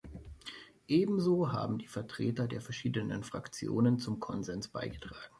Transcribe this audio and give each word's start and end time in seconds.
Ebenso 0.87 1.51
haben 1.51 1.77
die 1.77 1.85
Vertreter 1.85 2.47
der 2.47 2.59
verschiedenen 2.59 3.23
Fraktionen 3.23 3.99
zum 3.99 4.19
Konsens 4.19 4.67
beigetragen. 4.67 5.29